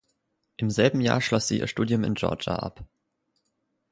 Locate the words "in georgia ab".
2.03-2.83